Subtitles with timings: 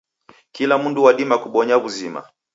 [0.53, 2.21] Kila mundu wadima kubonya w'uzima.